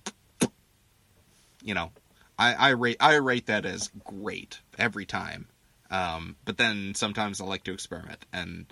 [1.63, 1.91] you know,
[2.37, 5.47] I I rate I rate that as great every time.
[5.91, 8.65] Um, but then sometimes I like to experiment and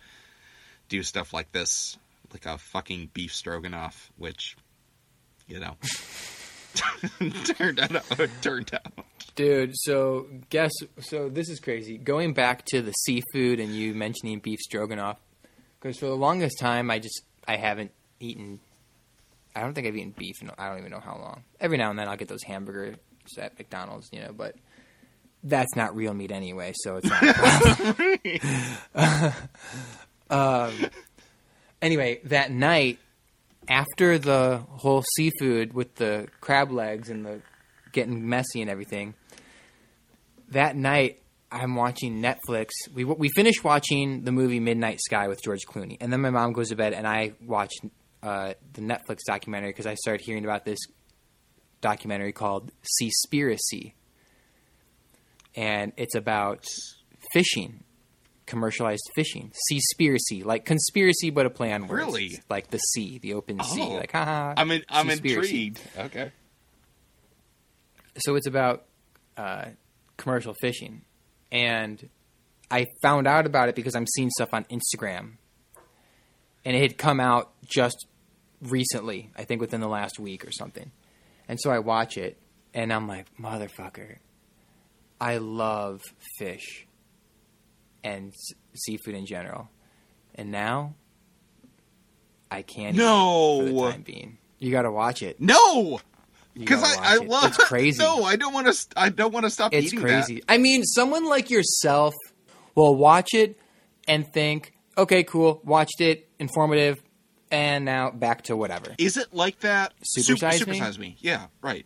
[0.88, 1.98] do stuff like this,
[2.32, 4.56] like a fucking beef stroganoff, which,
[5.48, 5.76] you know,
[7.44, 8.06] turned out
[8.42, 9.06] turned out.
[9.36, 11.98] Dude, so guess so this is crazy.
[11.98, 15.18] Going back to the seafood and you mentioning beef stroganoff,
[15.88, 18.60] because for the longest time I just I haven't eaten.
[19.56, 21.44] I don't think I've eaten beef in I don't even know how long.
[21.60, 22.98] Every now and then I'll get those hamburgers
[23.40, 24.56] at McDonald's, you know, but
[25.44, 27.10] that's not real meat anyway, so it's
[28.96, 29.34] not.
[30.30, 30.74] um,
[31.82, 33.00] anyway, that night
[33.68, 37.42] after the whole seafood with the crab legs and the
[37.92, 39.14] getting messy and everything,
[40.50, 42.70] that night I'm watching Netflix.
[42.94, 46.52] We we finished watching the movie Midnight Sky with George Clooney, and then my mom
[46.54, 47.72] goes to bed, and I watch
[48.22, 50.80] uh, the Netflix documentary because I started hearing about this
[51.80, 53.94] documentary called Seaspiracy,
[55.56, 56.66] and it's about
[57.32, 57.84] fishing,
[58.46, 62.40] commercialized fishing, Seaspiracy, like conspiracy but a play on words, Really?
[62.50, 63.90] like the sea, the open sea, Oh.
[63.96, 64.54] like haha.
[64.58, 65.80] I'm in, I'm intrigued.
[65.98, 66.32] Okay.
[68.18, 68.86] so it's about
[69.38, 69.66] uh,
[70.18, 71.04] commercial fishing,
[71.52, 72.10] and
[72.70, 75.34] I found out about it because I'm seeing stuff on Instagram,
[76.66, 78.08] and it had come out just
[78.62, 80.92] recently, I think within the last week or something,
[81.48, 82.38] and so I watch it,
[82.74, 84.18] and I'm like, motherfucker,
[85.22, 86.02] I love
[86.38, 86.86] fish
[88.04, 89.70] and s- seafood in general,
[90.36, 90.96] and now
[92.52, 93.60] I can't eat No.
[93.60, 94.38] for the time being.
[94.60, 95.40] You got to watch it.
[95.40, 96.00] No,
[96.60, 97.28] because I, I it.
[97.28, 97.46] love.
[97.46, 98.02] It's crazy.
[98.02, 98.88] No, I don't want to.
[98.96, 100.44] I don't want to stop It's eating crazy.
[100.48, 102.14] I mean, someone like yourself
[102.76, 103.60] will watch it
[104.08, 107.02] and think, okay, cool, watched it, informative,
[107.52, 108.94] and now back to whatever.
[108.98, 109.94] Is it like that?
[110.04, 110.80] Super Size Me?
[110.80, 111.18] Supersize me.
[111.20, 111.86] Yeah, right.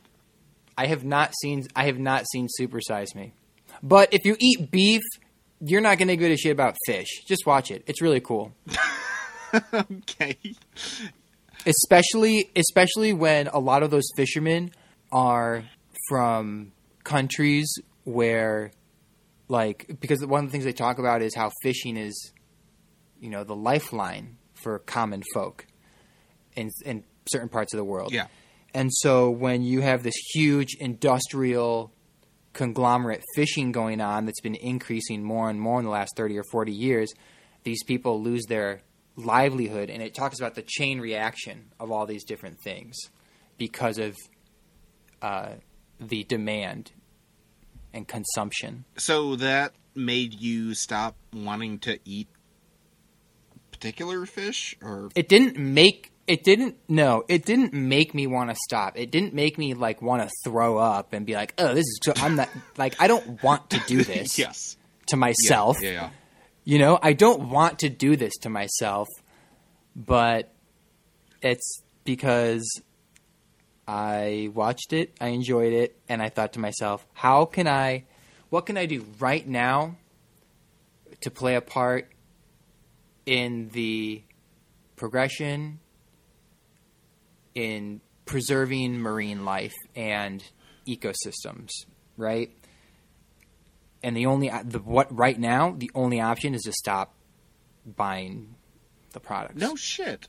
[0.78, 3.34] I have not seen I have not seen Super Size Me.
[3.84, 5.02] But if you eat beef,
[5.60, 7.24] you're not gonna give a shit about fish.
[7.26, 7.84] Just watch it.
[7.88, 8.54] It's really cool.
[9.74, 10.38] Okay.
[11.66, 14.72] Especially especially when a lot of those fishermen
[15.12, 15.64] are
[16.10, 16.72] from
[17.04, 17.72] countries
[18.04, 18.72] where
[19.48, 22.32] like because one of the things they talk about is how fishing is
[23.20, 25.66] you know the lifeline for common folk
[26.56, 28.28] in in certain parts of the world Yeah.
[28.74, 31.92] and so when you have this huge industrial
[32.54, 36.44] conglomerate fishing going on that's been increasing more and more in the last 30 or
[36.52, 37.14] 40 years,
[37.64, 38.82] these people lose their
[39.26, 39.90] livelihood.
[39.90, 42.98] And it talks about the chain reaction of all these different things
[43.58, 44.16] because of
[45.22, 45.54] uh,
[46.00, 46.92] the demand
[47.94, 48.86] and consumption.
[48.98, 52.28] So that made you stop wanting to eat
[53.72, 56.12] particular fish, or It didn't make.
[56.28, 57.24] It didn't no.
[57.28, 58.98] It didn't make me want to stop.
[58.98, 62.00] It didn't make me like want to throw up and be like, "Oh, this is."
[62.04, 65.82] So, I'm not like I don't want to do this yes, to Yeah, myself.
[65.82, 66.10] Yeah, yeah.
[66.64, 69.08] You know, I don't want to do this to myself,
[69.96, 70.54] but
[71.42, 72.82] it's because
[73.88, 78.06] I watched it, I enjoyed it, and I thought to myself, how can I,
[78.50, 79.96] what can I do right now
[81.22, 82.12] to play a part
[83.26, 84.22] in the
[84.96, 85.80] progression,
[87.56, 90.44] in preserving marine life and
[90.88, 91.70] ecosystems,
[92.18, 92.52] right?
[94.04, 97.14] And the only the what right now the only option is to stop
[97.86, 98.56] buying
[99.14, 99.60] the products.
[99.60, 100.28] No shit.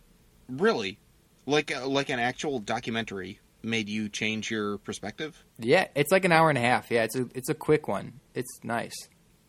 [0.48, 0.98] Really?
[1.46, 5.42] Like uh, like an actual documentary made you change your perspective?
[5.58, 6.90] Yeah, it's like an hour and a half.
[6.90, 8.20] Yeah, it's a it's a quick one.
[8.34, 8.94] It's nice.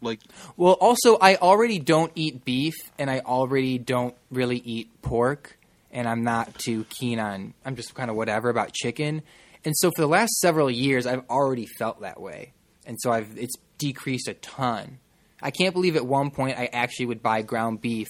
[0.01, 0.19] Like
[0.57, 5.57] Well, also I already don't eat beef and I already don't really eat pork
[5.91, 9.23] and I'm not too keen on I'm just kind of whatever about chicken.
[9.65, 12.53] And so for the last several years I've already felt that way.
[12.85, 14.99] And so I've it's decreased a ton.
[15.41, 18.07] I can't believe at one point I actually would buy ground beef,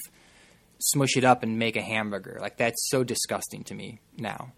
[0.79, 2.37] smush it up and make a hamburger.
[2.39, 4.51] Like that's so disgusting to me now.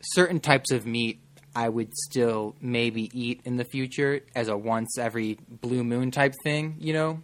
[0.00, 1.20] Certain types of meat
[1.54, 6.34] I would still maybe eat in the future as a once every blue moon type
[6.42, 7.22] thing, you know?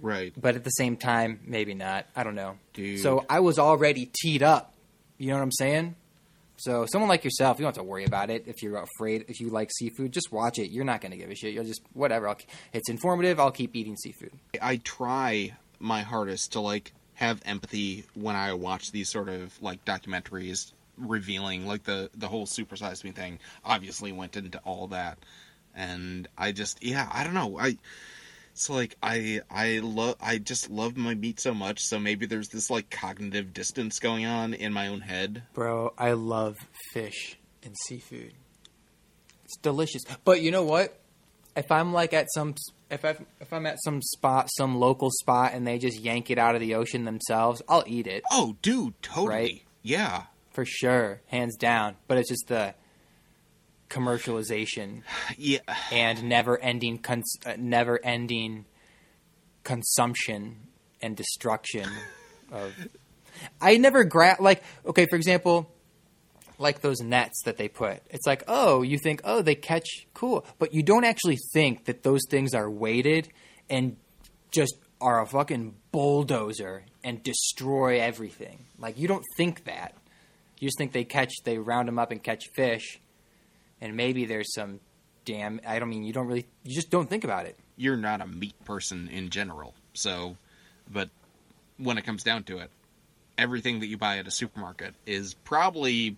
[0.00, 0.32] right.
[0.36, 2.06] But at the same time, maybe not.
[2.14, 2.58] I don't know.
[2.74, 3.00] Dude.
[3.00, 4.74] So I was already teed up.
[5.18, 5.96] You know what I'm saying?
[6.56, 8.44] So someone like yourself, you don't have to worry about it.
[8.46, 10.70] If you're afraid, if you like seafood, just watch it.
[10.70, 11.52] You're not going to give a shit.
[11.52, 12.28] You'll just whatever.
[12.28, 12.38] I'll,
[12.72, 13.38] it's informative.
[13.38, 14.32] I'll keep eating seafood.
[14.60, 19.84] I try my hardest to like have empathy when I watch these sort of like
[19.84, 25.18] documentaries revealing like the the whole supersized me thing obviously went into all that
[25.74, 27.76] and I just yeah I don't know I
[28.56, 32.48] it's like I I love I just love my meat so much so maybe there's
[32.48, 36.56] this like cognitive distance going on in my own head Bro, I love
[36.94, 38.32] fish and seafood.
[39.44, 40.04] It's delicious.
[40.24, 40.98] But you know what?
[41.54, 42.54] If I'm like at some
[42.90, 46.38] if I if I'm at some spot, some local spot and they just yank it
[46.38, 48.22] out of the ocean themselves, I'll eat it.
[48.32, 49.62] oh dude totally Right?
[49.82, 51.96] yeah For sure, hands down.
[52.08, 52.74] But it's just the
[53.88, 55.02] commercialization
[55.36, 55.58] yeah
[55.92, 58.64] and never-ending cons- uh, never-ending
[59.64, 60.56] consumption
[61.00, 61.88] and destruction
[62.52, 62.72] of
[63.60, 65.70] I never grab like okay, for example,
[66.58, 68.02] like those nets that they put.
[68.10, 72.02] It's like, "Oh, you think, oh, they catch cool." But you don't actually think that
[72.02, 73.28] those things are weighted
[73.68, 73.96] and
[74.50, 78.66] just are a fucking bulldozer and destroy everything.
[78.78, 79.94] Like you don't think that.
[80.58, 83.00] You just think they catch they round them up and catch fish
[83.80, 84.80] and maybe there's some
[85.24, 87.58] damn I don't mean you don't really you just don't think about it.
[87.76, 89.74] you're not a meat person in general.
[89.94, 90.36] So,
[90.90, 91.10] but
[91.78, 92.70] when it comes down to it,
[93.36, 96.16] everything that you buy at a supermarket is probably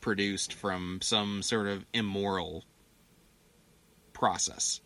[0.00, 2.64] produced from some sort of immoral
[4.12, 4.80] process.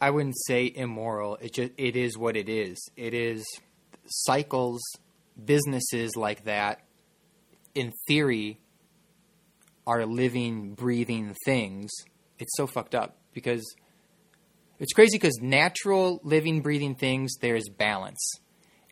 [0.00, 1.36] I wouldn't say immoral.
[1.40, 2.78] It just it is what it is.
[2.96, 3.44] It is
[4.06, 4.82] cycles,
[5.42, 6.80] businesses like that.
[7.74, 8.60] In theory,
[9.86, 11.90] are living, breathing things.
[12.38, 13.64] It's so fucked up because
[14.78, 18.20] it's crazy because natural, living, breathing things there is balance,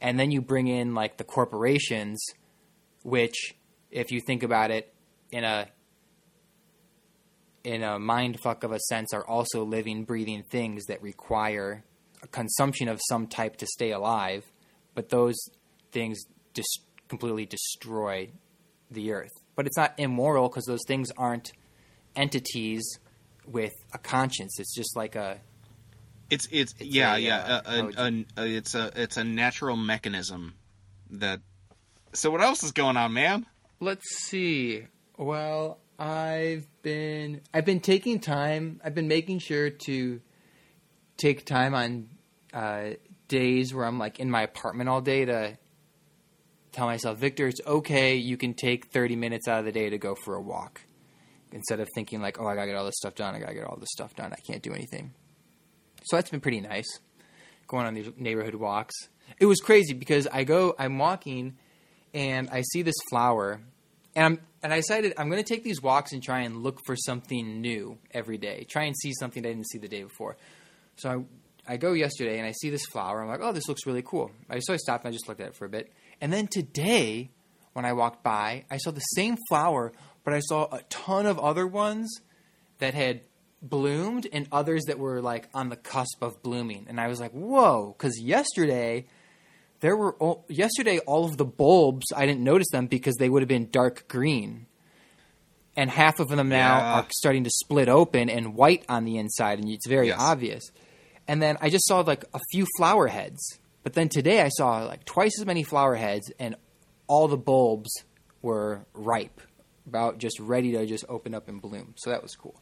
[0.01, 2.25] and then you bring in like the corporations,
[3.03, 3.55] which,
[3.91, 4.95] if you think about it,
[5.31, 5.69] in a
[7.65, 11.85] in a mind fuck of a sense are also living, breathing things that require
[12.23, 14.45] a consumption of some type to stay alive,
[14.95, 15.37] but those
[15.91, 16.25] things
[16.55, 18.31] just completely destroy
[18.91, 19.42] the earth.
[19.55, 21.53] But it's not immoral because those things aren't
[22.17, 22.83] entities
[23.47, 24.59] with a conscience.
[24.59, 25.39] It's just like a
[26.31, 29.25] It's it's, It's yeah a, yeah uh, a, how a, a, it's a it's a
[29.25, 30.55] natural mechanism
[31.11, 31.41] that.
[32.15, 33.47] So what else is going on, man?
[33.81, 34.87] Let's see.
[35.17, 38.81] Well, I've been I've been taking time.
[38.85, 40.21] I've been making sure to
[41.17, 42.09] take time on
[42.53, 42.91] uh,
[43.29, 45.59] days where I'm like in my apartment all day to
[46.73, 48.17] tell myself, Victor, it's okay.
[48.17, 50.81] You can take 30 minutes out of the day to go for a walk
[51.53, 53.35] instead of thinking like, oh, I gotta get all this stuff done.
[53.35, 54.33] I gotta get all this stuff done.
[54.33, 55.13] I can't do anything.
[56.05, 56.99] So that's been pretty nice.
[57.69, 58.95] Going on these neighborhood walks.
[59.39, 61.57] It was crazy because I go, I'm walking,
[62.13, 63.61] and I see this flower,
[64.15, 66.79] and I'm and I decided I'm going to take these walks and try and look
[66.87, 68.65] for something new every day.
[68.71, 70.37] Try and see something I didn't see the day before.
[70.97, 71.27] So
[71.67, 73.23] I, I go yesterday and I see this flower.
[73.23, 74.31] I'm like, oh, this looks really cool.
[74.49, 75.93] I so I stopped and I just looked at it for a bit.
[76.23, 77.31] And then today,
[77.75, 79.93] when I walked by, I saw the same flower,
[80.25, 82.09] but I saw a ton of other ones
[82.79, 83.23] that had
[83.61, 86.87] bloomed and others that were like on the cusp of blooming.
[86.89, 89.07] And I was like, whoa, because yesterday
[89.81, 93.43] there were all, yesterday all of the bulbs I didn't notice them because they would
[93.43, 94.67] have been dark green,
[95.77, 96.93] and half of them now Yeah.
[97.01, 100.19] are starting to split open and white on the inside, and it's very Yes.
[100.21, 100.63] obvious.
[101.27, 104.85] And then I just saw like a few flower heads, but then today I saw
[104.85, 106.57] like twice as many flower heads, and
[107.07, 107.91] all the bulbs
[108.43, 109.41] were ripe,
[109.87, 111.95] about just ready to just open up and bloom.
[111.97, 112.61] So that was cool.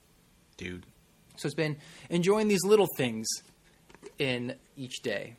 [0.56, 0.84] Dude,
[1.36, 1.78] So it's been
[2.10, 3.26] enjoying these little things
[4.18, 5.36] in each day.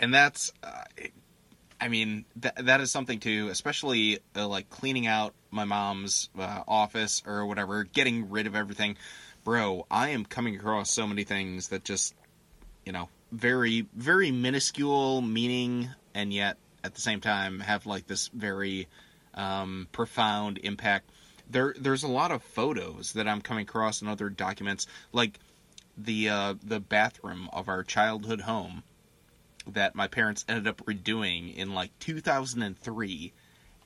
[0.00, 0.82] and that's uh,
[1.80, 6.62] i mean that that is something too especially uh, like cleaning out my mom's uh,
[6.68, 8.96] office or whatever getting rid of everything
[9.44, 12.14] bro i am coming across so many things that just
[12.84, 18.28] you know very very minuscule meaning and yet at the same time have like this
[18.28, 18.86] very
[19.34, 21.10] um, profound impact
[21.50, 25.38] there there's a lot of photos that i'm coming across in other documents like
[25.98, 28.82] the uh, the bathroom of our childhood home
[29.66, 33.32] that my parents ended up redoing in like 2003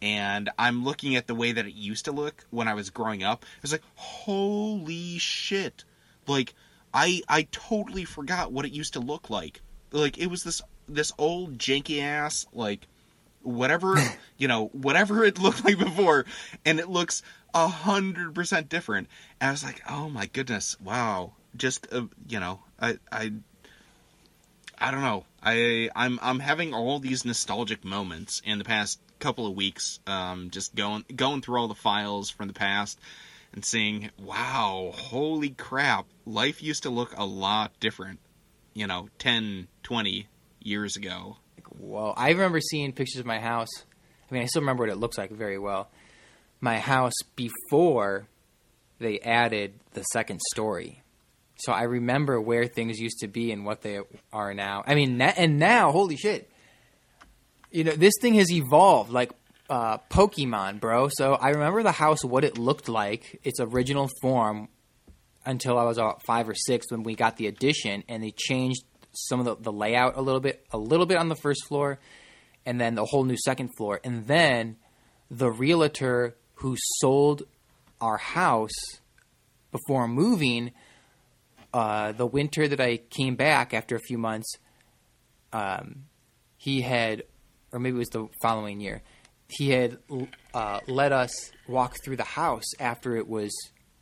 [0.03, 3.22] and I'm looking at the way that it used to look when I was growing
[3.22, 3.45] up.
[3.57, 5.84] It was like, holy shit.
[6.26, 6.55] Like
[6.93, 9.61] I I totally forgot what it used to look like.
[9.93, 12.86] Like it was this this old janky ass like
[13.43, 13.97] whatever
[14.36, 16.26] you know whatever it looked like before
[16.64, 17.22] and it looks
[17.55, 19.09] a hundred percent different
[19.41, 23.32] and i was like oh my goodness wow just uh, you know i i
[24.80, 25.26] I don't know.
[25.43, 30.01] I I'm I'm having all these nostalgic moments in the past couple of weeks.
[30.07, 32.99] Um, just going going through all the files from the past
[33.53, 38.20] and seeing, wow, holy crap, life used to look a lot different.
[38.74, 40.28] You know, 10, 20
[40.62, 41.37] years ago.
[41.78, 42.14] Whoa!
[42.16, 43.68] I remember seeing pictures of my house.
[44.31, 45.89] I mean, I still remember what it looks like very well.
[46.61, 48.26] My house before
[48.99, 51.03] they added the second story.
[51.57, 54.01] So I remember where things used to be and what they
[54.33, 54.83] are now.
[54.87, 56.51] I mean, and now, holy shit!
[57.70, 59.33] You know, this thing has evolved like
[59.68, 61.09] uh, Pokemon, bro.
[61.12, 64.68] So I remember the house, what it looked like, its original form,
[65.45, 68.82] until I was about five or six when we got the addition, and they changed
[69.12, 71.99] some of the, the layout a little bit, a little bit on the first floor,
[72.66, 74.76] and then the whole new second floor, and then
[75.30, 77.43] the realtor who sold
[78.01, 79.01] our house
[79.70, 80.72] before moving
[81.72, 84.57] uh, the winter that I came back after a few months,
[85.53, 86.05] um,
[86.57, 87.22] he had,
[87.72, 89.03] or maybe it was the following year,
[89.49, 89.99] he had
[90.55, 93.51] uh, let us walk through the house after it was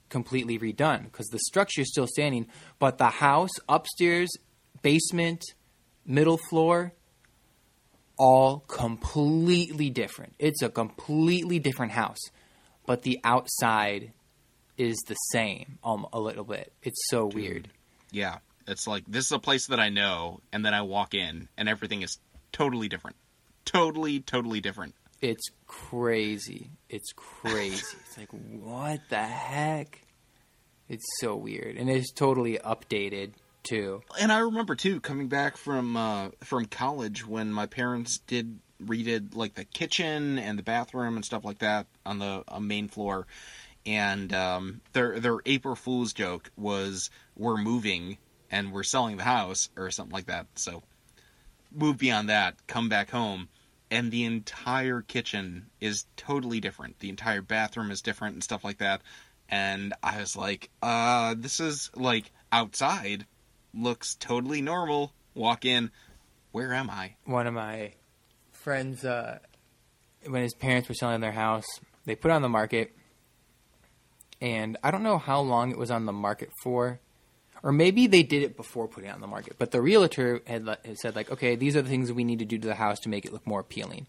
[0.08, 2.46] completely redone because the structure is still standing,
[2.78, 4.28] but the house upstairs,
[4.82, 5.42] basement,
[6.06, 6.92] middle floor,
[8.18, 10.34] all completely different.
[10.38, 12.18] It's a completely different house,
[12.86, 14.12] but the outside
[14.76, 16.72] is the same um, a little bit.
[16.82, 17.68] It's so weird.
[18.10, 21.48] Yeah, it's like this is a place that I know, and then I walk in,
[21.56, 22.18] and everything is
[22.52, 23.16] totally different.
[23.64, 24.94] Totally, totally different.
[25.20, 26.70] It's crazy.
[26.88, 27.96] It's crazy.
[28.06, 30.00] it's like what the heck?
[30.88, 34.02] It's so weird, and it's totally updated too.
[34.18, 39.34] And I remember too coming back from uh, from college when my parents did redid
[39.34, 43.26] like the kitchen and the bathroom and stuff like that on the main floor
[43.88, 48.18] and um, their their April Fool's joke was we're moving
[48.50, 50.46] and we're selling the house or something like that.
[50.56, 50.82] So
[51.74, 53.48] move beyond that, come back home,
[53.90, 56.98] and the entire kitchen is totally different.
[56.98, 59.02] The entire bathroom is different and stuff like that.
[59.48, 63.26] And I was like, uh, this is like outside
[63.74, 65.12] looks totally normal.
[65.34, 65.90] Walk in,
[66.52, 67.14] where am I?
[67.24, 67.92] One of my
[68.52, 69.38] friends, uh,
[70.26, 71.66] when his parents were selling their house,
[72.04, 72.94] they put it on the market
[74.40, 77.00] and I don't know how long it was on the market for,
[77.62, 79.56] or maybe they did it before putting it on the market.
[79.58, 82.44] But the realtor had, had said like, okay, these are the things we need to
[82.44, 84.06] do to the house to make it look more appealing.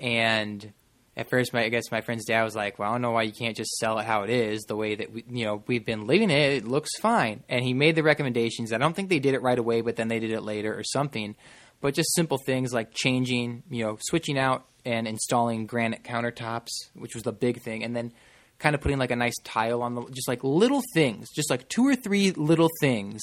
[0.00, 0.72] And
[1.16, 3.22] at first, my I guess my friend's dad was like, "Well, I don't know why
[3.22, 5.84] you can't just sell it how it is, the way that we, you know, we've
[5.84, 6.52] been living it.
[6.52, 8.72] It looks fine." And he made the recommendations.
[8.72, 10.82] I don't think they did it right away, but then they did it later or
[10.82, 11.36] something.
[11.80, 17.14] But just simple things like changing, you know, switching out and installing granite countertops, which
[17.14, 18.12] was the big thing, and then
[18.58, 21.68] kind of putting like a nice tile on the just like little things, just like
[21.68, 23.22] two or three little things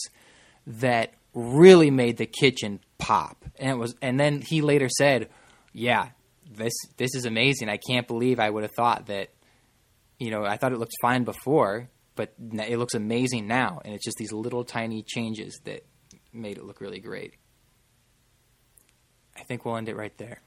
[0.67, 3.45] that really made the kitchen pop.
[3.57, 5.29] And it was and then he later said,
[5.73, 6.09] "Yeah,
[6.49, 7.69] this this is amazing.
[7.69, 9.29] I can't believe I would have thought that
[10.19, 14.05] you know, I thought it looked fine before, but it looks amazing now." And it's
[14.05, 15.85] just these little tiny changes that
[16.33, 17.33] made it look really great.
[19.35, 20.41] I think we'll end it right there.